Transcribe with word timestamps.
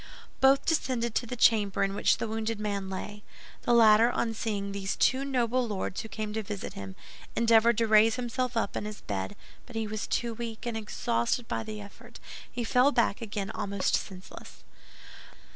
Both 0.39 0.65
descended 0.65 1.13
to 1.13 1.27
the 1.27 1.35
chamber 1.35 1.83
in 1.83 1.93
which 1.93 2.17
the 2.17 2.27
wounded 2.27 2.59
man 2.59 2.89
lay. 2.89 3.21
The 3.61 3.71
latter, 3.75 4.09
on 4.09 4.33
seeing 4.33 4.71
these 4.71 4.95
two 4.95 5.23
noble 5.23 5.67
lords 5.67 6.01
who 6.01 6.07
came 6.09 6.33
to 6.33 6.41
visit 6.41 6.73
him, 6.73 6.95
endeavored 7.35 7.77
to 7.77 7.85
raise 7.85 8.15
himself 8.15 8.57
up 8.57 8.75
in 8.75 8.85
his 8.85 9.01
bed; 9.01 9.35
but 9.67 9.75
he 9.75 9.85
was 9.85 10.07
too 10.07 10.33
weak, 10.33 10.65
and 10.65 10.75
exhausted 10.75 11.47
by 11.47 11.61
the 11.61 11.79
effort, 11.79 12.19
he 12.51 12.63
fell 12.63 12.91
back 12.91 13.21
again 13.21 13.51
almost 13.51 13.93
senseless. 13.93 14.63